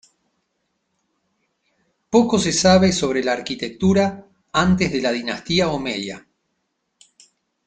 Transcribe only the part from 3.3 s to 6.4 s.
arquitectura antes de la dinastía Omeya.